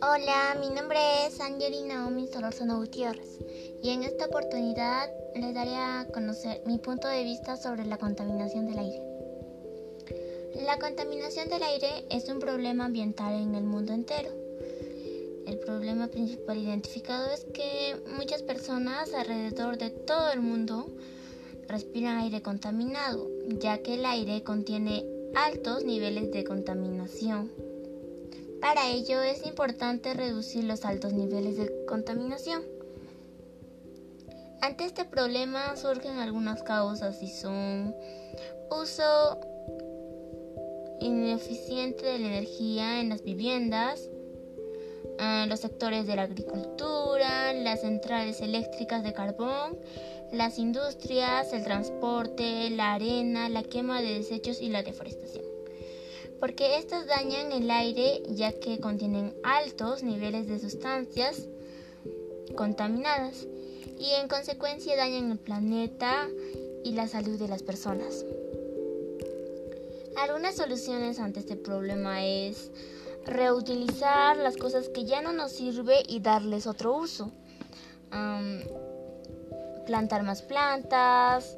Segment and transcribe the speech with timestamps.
[0.00, 3.40] Hola, mi nombre es Angelina Naomi Solorzano Gutiérrez
[3.82, 8.66] y en esta oportunidad les daré a conocer mi punto de vista sobre la contaminación
[8.66, 9.02] del aire.
[10.64, 14.30] La contaminación del aire es un problema ambiental en el mundo entero.
[15.48, 20.86] El problema principal identificado es que muchas personas alrededor de todo el mundo
[21.68, 23.28] respiran aire contaminado,
[23.60, 27.50] ya que el aire contiene altos niveles de contaminación.
[28.60, 32.62] Para ello es importante reducir los altos niveles de contaminación.
[34.60, 37.94] Ante este problema surgen algunas causas y son
[38.70, 39.38] uso
[41.00, 44.08] ineficiente de la energía en las viviendas,
[45.18, 49.78] ah, los sectores de la agricultura, las centrales eléctricas de carbón,
[50.32, 55.44] las industrias, el transporte, la arena, la quema de desechos y la deforestación
[56.40, 61.48] porque estos dañan el aire ya que contienen altos niveles de sustancias
[62.54, 63.46] contaminadas
[63.98, 66.28] y en consecuencia dañan el planeta
[66.84, 68.24] y la salud de las personas.
[70.16, 72.70] Algunas soluciones ante este problema es
[73.24, 77.32] reutilizar las cosas que ya no nos sirve y darles otro uso.
[79.86, 81.56] Plantar más plantas,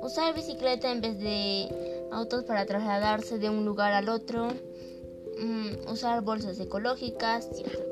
[0.00, 1.68] usar bicicleta en vez de
[2.12, 4.48] autos para trasladarse de un lugar al otro,
[5.38, 7.86] mm, usar bolsas ecológicas, etc.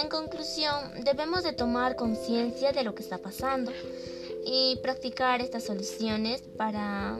[0.00, 3.72] En conclusión, debemos de tomar conciencia de lo que está pasando
[4.46, 7.18] y practicar estas soluciones para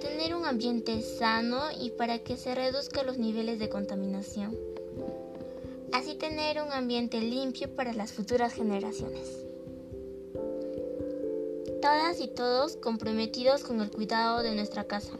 [0.00, 4.56] tener un ambiente sano y para que se reduzcan los niveles de contaminación.
[5.94, 9.44] Así tener un ambiente limpio para las futuras generaciones
[11.84, 15.12] todas y todos comprometidos con el cuidado de nuestra casa.